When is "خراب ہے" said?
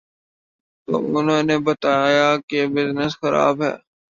3.21-3.73